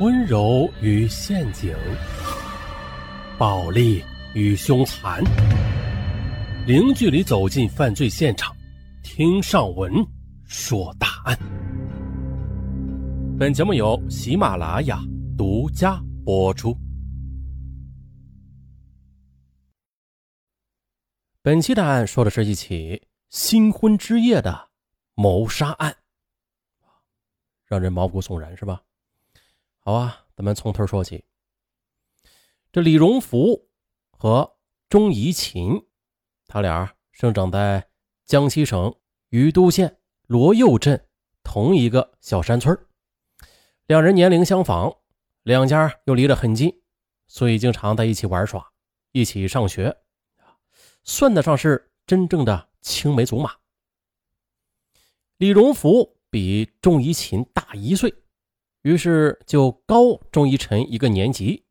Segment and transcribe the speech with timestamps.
[0.00, 1.76] 温柔与陷阱，
[3.38, 4.02] 暴力
[4.34, 5.22] 与凶残，
[6.66, 8.56] 零距离走进犯罪现场，
[9.02, 9.92] 听上文
[10.46, 11.38] 说大案。
[13.38, 14.98] 本节目由喜马拉雅
[15.36, 16.74] 独家播出。
[21.42, 24.70] 本期的案说的是一起新婚之夜的
[25.12, 25.94] 谋杀案，
[27.66, 28.80] 让人毛骨悚然，是吧？
[29.90, 31.24] 好啊，咱们从头说起。
[32.70, 33.68] 这李荣福
[34.12, 34.56] 和
[34.88, 35.84] 钟怡琴，
[36.46, 37.88] 他俩生长在
[38.24, 38.94] 江西省
[39.30, 39.98] 余都县
[40.28, 41.08] 罗右镇
[41.42, 42.78] 同一个小山村
[43.88, 44.96] 两人年龄相仿，
[45.42, 46.72] 两家又离得很近，
[47.26, 48.70] 所以经常在一起玩耍，
[49.10, 49.96] 一起上学，
[51.02, 53.56] 算得上是真正的青梅竹马。
[55.38, 58.19] 李荣福比钟怡琴大一岁。
[58.82, 61.64] 于是就高钟一晨一个年级，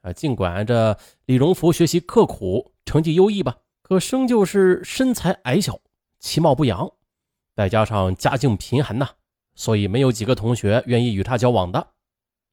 [0.00, 5.80] 啊，尽管这李荣福学习刻苦，成绩优异吧，可生就是身材矮小，
[6.18, 6.90] 其貌不扬，
[7.54, 9.10] 再加上家境贫寒呐，
[9.54, 11.92] 所以没有几个同学愿意与他交往的。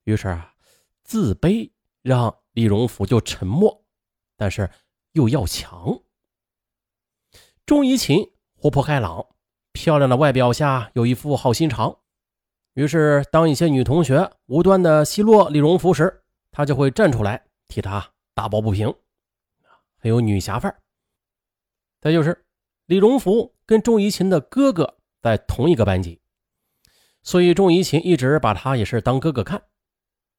[0.04, 0.54] 于是啊，
[1.04, 1.72] 自卑
[2.04, 3.84] 让李荣福就沉默，
[4.38, 4.70] 但是
[5.14, 6.00] 又要强。
[7.66, 9.26] 钟怡琴活泼开朗，
[9.72, 11.98] 漂亮的外表下有一副好心肠。
[12.74, 18.94] 于是，当一些女同学无端的奚落李荣福时，他就会站出来替他打抱不平，
[19.98, 20.80] 很有女侠范儿。
[22.00, 22.46] 再就是，
[22.86, 26.22] 李荣福跟钟怡琴的哥哥在同一个班级，
[27.24, 29.62] 所以钟怡琴一直把他也是当哥哥看，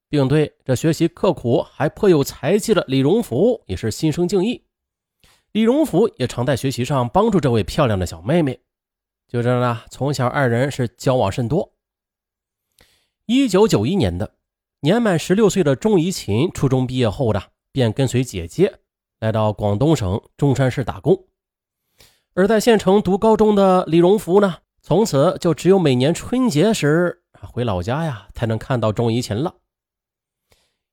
[0.09, 4.65] 并对这学习刻苦还颇有才气的李荣福也是心生敬意。
[5.53, 8.61] 李荣福也常在学习上帮助这位漂亮的小妹妹，
[9.29, 11.75] 就这样呢，从小二人是交往甚多。
[13.33, 14.35] 一九九一年的
[14.81, 18.81] 年满十六岁的钟怡琴，初中毕业后的便跟随姐姐
[19.21, 21.27] 来到广东省中山市打工。
[22.35, 29.55] 而在县城读高中的李荣福呢，从此就只有每年春节时回老家呀，才能看到钟怡琴了。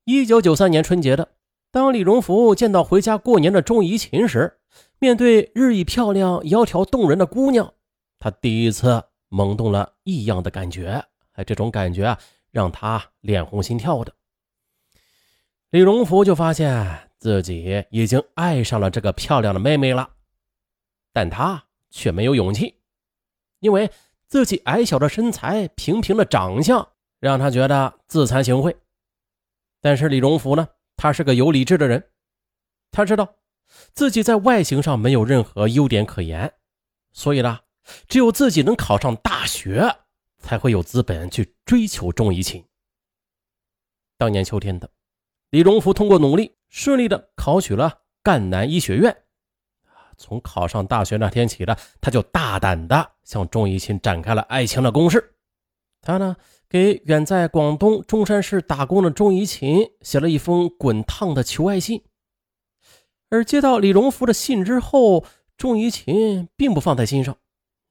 [0.06, 1.30] 一九九三年春节的，
[1.72, 4.60] 当李荣福见到回家过年的钟怡琴时，
[5.00, 7.74] 面对日益漂亮、窈窕动人的姑娘，
[8.20, 11.04] 他第一次萌动了异样的感觉。
[11.38, 12.20] 哎，这种感觉啊，
[12.52, 14.14] 让他脸红心跳的。
[15.70, 20.10] 李荣福就发现自己已经爱上了这个漂亮的妹妹了，
[21.14, 22.80] 但他却没有勇气，
[23.60, 23.92] 因为
[24.28, 26.88] 自己矮小的身材、平平的长相，
[27.20, 28.76] 让他觉得自惭形秽。
[29.80, 32.10] 但是李荣福呢，他是个有理智的人，
[32.90, 33.36] 他知道
[33.94, 36.52] 自己在外形上没有任何优点可言，
[37.12, 37.60] 所以呢，
[38.08, 39.98] 只有自己能考上大学。
[40.38, 42.64] 才会有资本去追求钟怡琴。
[44.18, 44.90] 当年秋天的，
[45.50, 49.16] 李荣福通过努力，顺利的考取了赣南医学院。
[50.18, 55.36] 从考上大学那天起的，他就大胆的向钟怡琴展开了爱情的攻势。
[56.02, 56.36] 他呢，
[56.68, 62.04] 给远在广东中山市打工的钟怡琴写了一封滚烫的求爱信。
[63.30, 65.26] 而接到李荣福的信之后，
[65.56, 67.38] 钟怡琴并不放在心上。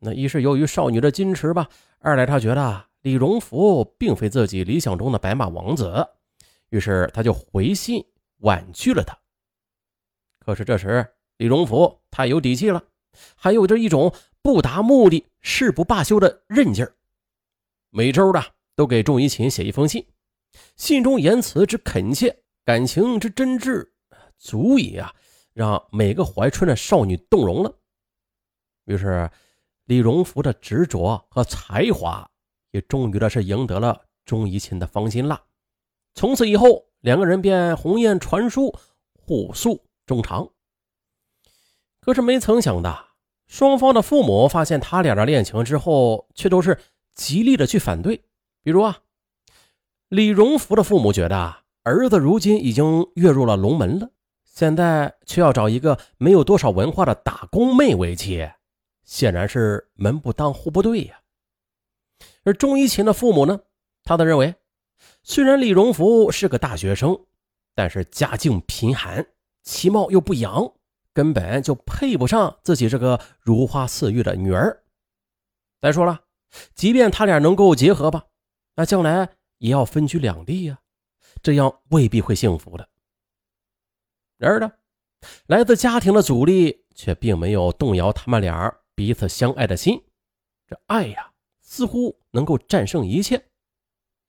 [0.07, 1.69] 那一是由于少女的矜持吧。
[1.99, 6.07] 二来，他觉得李荣福并非自己理想中的白马王子，
[6.69, 8.05] 于是他就回信
[8.39, 9.19] 婉拒了他。
[10.39, 11.05] 可是这时，
[11.39, 12.81] 李荣福太有底气了，
[13.35, 16.95] 还有着一种不达目的誓不罢休的韧劲儿。
[17.91, 18.41] 每周的
[18.77, 20.07] 都给仲怡琴写一封信，
[20.77, 23.89] 信中言辞之恳切，感情之真挚，
[24.39, 25.13] 足以啊
[25.53, 27.77] 让每个怀春的少女动容了。
[28.85, 29.29] 于是。
[29.87, 32.29] 李荣福的执着和才华，
[32.73, 35.41] 也终于的是赢得了钟怡琴的芳心了。
[36.15, 38.75] 从此以后，两个人便鸿雁传书，
[39.15, 40.49] 互诉衷肠。
[42.01, 43.07] 可是没曾想的，
[43.47, 46.79] 双方的父母发现他俩的恋情之后，却都是
[47.15, 48.25] 极力的去反对。
[48.63, 48.99] 比如啊，
[50.09, 54.11] 李荣福的父母觉得儿子如今已经跃入了龙门了，
[54.45, 58.51] 现在却要找一个没有多少文化的打工妹为妻。
[59.07, 61.23] 显然是门不当户不对呀。
[62.45, 63.59] 而钟一琴的父母呢，
[64.05, 64.55] 他的认为，
[65.23, 67.19] 虽然李荣福是个大学生，
[67.75, 69.27] 但是家境贫寒，
[69.63, 70.71] 其貌又不扬，
[71.13, 74.85] 根本就配不上自己这个如花似玉的女儿。
[75.81, 76.21] 再说了，
[76.75, 78.27] 即便他俩能够结合吧，
[78.75, 80.79] 那将来也要分居两地呀，
[81.43, 82.89] 这样未必会幸福的。
[84.37, 84.73] 然而呢，
[85.47, 88.75] 来自家庭的阻力却并没有动摇他们俩。
[88.97, 90.03] 彼此相爱的心，
[90.67, 93.45] 这爱呀，似乎能够战胜一切。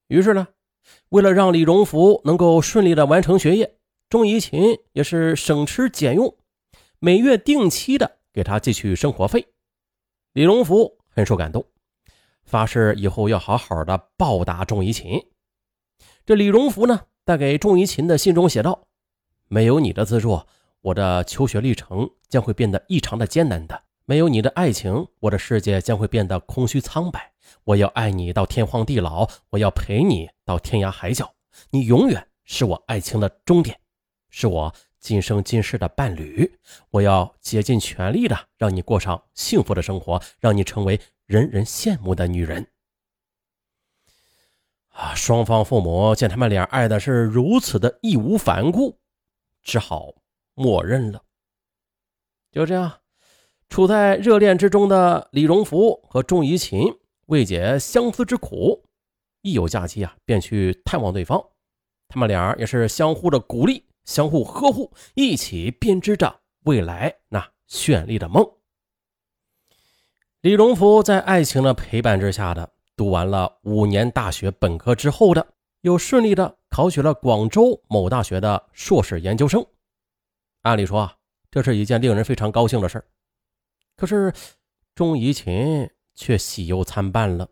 [0.10, 0.50] 于是呢，
[1.08, 3.78] 为了让李荣福能够顺利的完成学业，
[4.10, 6.38] 钟怡琴也是省吃俭用，
[7.00, 9.48] 每月定期的给他寄去生活费。
[10.34, 11.66] 李荣福很受感动，
[12.44, 15.26] 发誓以后要好好的报答钟怡琴。
[16.26, 18.90] 这李荣福呢，带给钟怡琴的信中写道
[19.48, 20.42] ：“没有你的资助，
[20.82, 27.34] 我的求学历程将会变得异常的艰难的。”没有你的爱情，我的世界将会变得空虚苍白。
[27.66, 31.36] 我要爱你到天荒地老，我要陪你到天涯海角。
[31.72, 33.78] 你永远是我爱情的终点，
[34.30, 36.50] 是我今生今世的伴侣。
[36.90, 42.66] 我要竭尽全力的让你过上幸福的生活，让你成为人人羡慕的女人。
[44.94, 45.14] 啊！
[45.14, 48.98] 双方父母见他们俩爱的是如此的义无反顾，
[49.64, 50.14] 只好
[50.54, 51.22] 默认了。
[52.54, 53.02] 就这样。
[53.70, 56.88] 处在热恋之中的李荣福和钟怡琴
[57.28, 58.84] 为解相思之苦，
[59.42, 61.44] 一有假期啊，便去探望对方。
[62.08, 68.50] 他们俩也是相互的鼓励，相互呵护，一起编织着未来那绚丽的梦。
[70.42, 75.46] 李荣福在爱情的陪伴之下的读完了五年大学本科之后的，
[75.82, 79.64] 又顺利的考取了广州某大学的硕士研究生。
[80.62, 81.16] 按理说啊，
[81.52, 83.06] 这是一件令人非常高兴的事儿。
[83.98, 84.32] 可是，
[84.94, 87.50] 钟怡琴却喜忧参半了。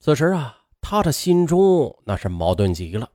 [0.00, 3.12] 此时啊，他的心中那是矛盾极了。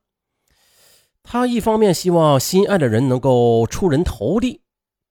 [1.23, 4.63] 他一方面希望心爱的人能够出人头地，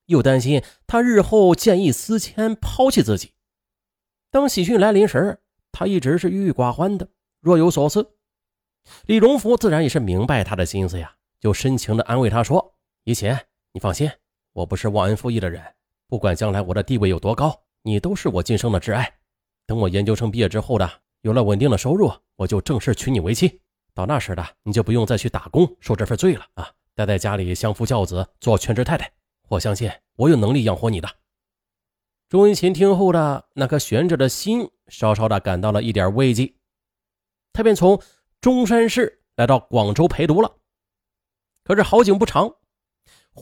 [0.06, 3.34] 又担心他日后见异思迁，抛弃自己。
[4.30, 5.40] 当喜讯来临时，
[5.70, 7.06] 他一直是郁郁寡欢的，
[7.40, 8.16] 若有所思。
[9.04, 12.74] 李荣福自然也是明白他的心思呀，就深情的安慰他说
[13.04, 13.36] ：“怡琴，
[13.72, 14.10] 你放心，
[14.52, 15.62] 我不是忘恩负义的人。”
[16.10, 19.14] 不管将来我的地位有多高，你都是我今生的挚爱。
[19.64, 20.90] 等我研究生毕业之后的，
[21.20, 23.60] 有了稳定的收入，我就正式娶你为妻。
[23.94, 26.68] 到那时的，你就不用再去打工受这份罪了啊！
[26.96, 29.08] 待在家里相夫教子，做全职太太。
[29.48, 31.08] 我相信我有能力养活你的。
[32.28, 36.52] 钟一琴听后的那颗悬着的心，稍稍的感到了一点慰藉。
[37.52, 38.02] 他便从
[38.40, 40.56] 中山市来到广州陪读了。
[41.62, 42.56] 可是好景不长。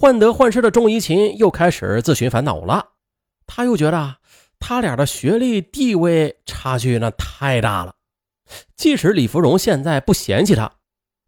[0.01, 2.91] 患得患失的钟怡琴又开始自寻烦恼了。
[3.49, 4.19] 他又觉得
[4.61, 7.97] 他俩的学历地位差距那太大了。
[8.77, 10.71] 即使李芙蓉现在不嫌弃他，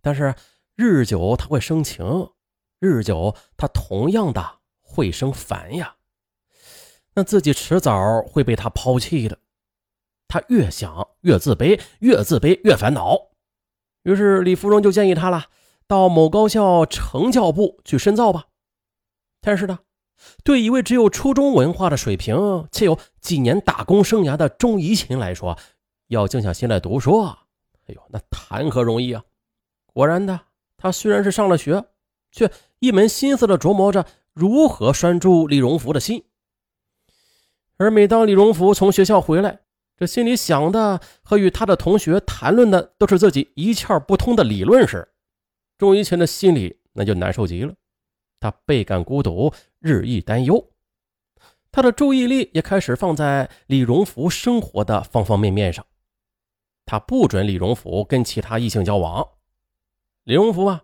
[0.00, 0.36] 但是
[0.76, 2.30] 日久他会生情，
[2.78, 5.96] 日久他同样的会生烦呀。
[7.14, 9.36] 那自己迟早会被他抛弃的。
[10.28, 13.18] 他越想越自卑，越自卑越烦恼。
[14.04, 15.46] 于是李芙蓉就建议他了，
[15.88, 18.44] 到某高校成教部去深造吧。
[19.40, 19.78] 但是呢，
[20.44, 25.58] 对一位只有初中文化的水平且有几年打工生涯的钟怡琴来说，
[26.08, 29.24] 要静下心来读书，哎呦，那谈何容易啊！
[29.86, 30.40] 果然的，
[30.76, 31.84] 他虽然是上了学，
[32.30, 36.24] 却一门心思的琢磨着如何拴住李荣福的心。
[37.76, 39.60] 而每当李荣福从学校回来，
[39.96, 45.08] 这心里想的和与他的同学谈论的都是自己一窍不通的理论时，
[45.78, 47.74] 钟怡琴的心里那就难受极了。
[48.40, 50.72] 他倍感孤独，日益担忧，
[51.70, 55.86] 他的注意力也开始放在李荣福生活的方方面面上。
[56.86, 59.28] 他不准李荣福跟其他异性交往。
[60.24, 60.82] 李荣福啊，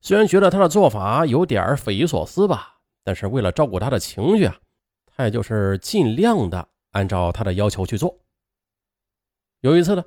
[0.00, 4.56] 虽然觉得他的做法有点匪夷所思吧，但是为了照顾他的情绪啊，
[5.04, 8.20] 他也就是尽量的按照他的要求去做。
[9.60, 10.04] 有一次呢，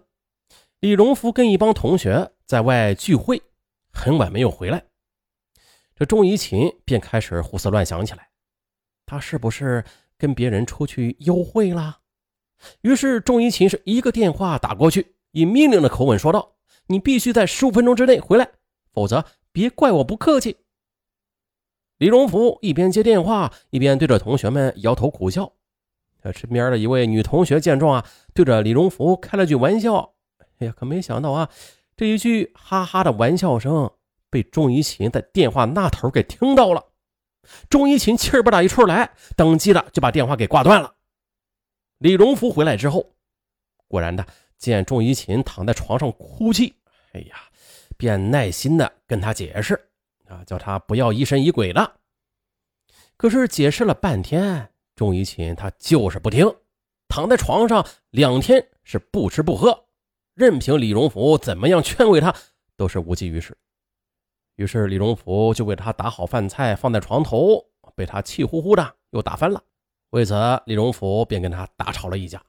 [0.80, 3.42] 李荣福跟一帮同学在外聚会，
[3.92, 4.86] 很晚没有回来。
[5.98, 8.28] 这钟怡琴便开始胡思乱想起来，
[9.06, 9.82] 他是不是
[10.18, 12.00] 跟别人出去幽会了？
[12.82, 16.56] 于是钟怡琴是一个电话打过去，以命令的口吻说道
[16.88, 18.50] ：“你必须在十五分钟之内回来，
[18.92, 19.24] 否则
[19.54, 20.58] 别怪我不客气。”
[21.98, 25.54] 李荣福一边接电话，一边对着同学们摇头苦笑。
[26.22, 30.16] 他身边的一位女同学见状啊，对着李荣福开了句玩笑
[30.60, 31.50] ：“哎呀，可没想到啊，
[31.96, 33.90] 这一句哈哈的玩笑声。”
[34.30, 36.86] 被钟怡琴在电话那头给听到了，
[37.70, 40.94] 钟怡琴气儿不打一处来，当机的就把电话给挂断了。
[42.00, 43.16] 李荣福回来之后，
[43.88, 44.26] 果然的
[44.58, 46.76] 见钟怡琴躺在床上哭泣，
[47.14, 47.38] 哎呀，
[47.98, 49.74] 便耐心的跟他解释
[50.26, 51.96] 啊，叫他不要疑神疑鬼的。
[53.18, 56.54] 可是解释了半天，钟怡琴她就是不听，
[57.08, 59.86] 躺在床上两天是不吃不喝，
[60.34, 62.36] 任凭李荣福怎么样劝慰他，
[62.76, 63.58] 都是无济于事。
[64.56, 69.62] 于是李荣福就为他打好饭菜放在床头，被他气呼呼的又打翻了。
[70.12, 70.34] 为此，
[70.66, 72.42] 李荣福便跟他大吵了一架。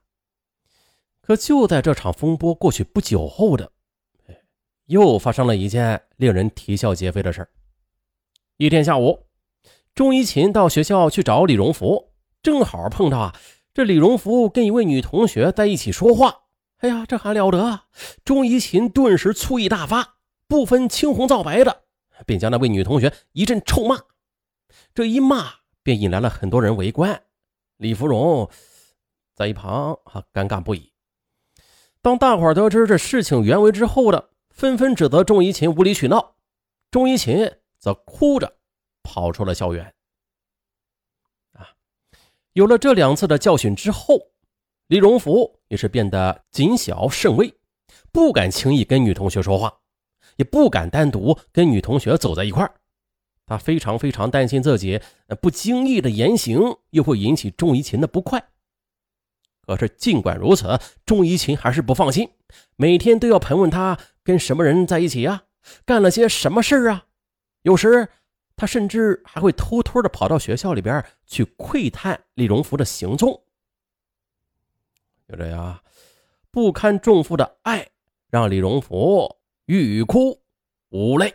[1.20, 3.72] 可就在这场风波过去不久后的，
[4.86, 7.48] 又发生了一件令人啼笑皆非的事儿。
[8.56, 9.26] 一天下午，
[9.94, 13.34] 钟一琴到学校去找李荣福，正好碰到啊，
[13.74, 16.42] 这李荣福跟一位女同学在一起说话。
[16.78, 17.80] 哎呀，这还了得！
[18.24, 21.85] 钟一琴顿时醋意大发，不分青红皂白的，
[22.24, 24.00] 便将那位女同学一阵臭骂。
[24.94, 27.24] 这一骂，便引来了很多人围观。
[27.76, 28.48] 李芙蓉
[29.34, 30.92] 在一旁啊，尴尬不已。
[32.00, 36.36] 当大伙得知这事情原委之后的，纷纷指责钟一琴无理取闹。
[36.90, 37.50] 钟一琴。
[37.78, 38.56] 则哭着
[39.04, 39.94] 跑出了校园。
[41.52, 41.68] 啊，
[42.52, 44.18] 有了这两次的教训之后，
[44.88, 47.54] 李荣福也是变得谨小慎微，
[48.10, 49.82] 不敢轻易跟女同学说话，
[50.36, 52.72] 也不敢单独跟女同学走在一块儿。
[53.46, 55.00] 他非常非常担心自己
[55.40, 58.50] 不经意的言行又会引起钟怡琴的不快。
[59.62, 62.30] 可是尽管如此，钟怡琴还是不放心，
[62.76, 65.44] 每天都要盘问他跟什么人在一起呀，
[65.84, 67.06] 干了些什么事啊。
[67.62, 68.08] 有时，
[68.56, 73.42] 他甚至还会偷偷的跑到学校里边去窥探李荣福的行踪。
[75.28, 75.80] 就这样，
[76.50, 77.88] 不堪重负的爱
[78.30, 79.35] 让李荣福
[79.66, 80.40] 欲哭
[80.90, 81.34] 无泪。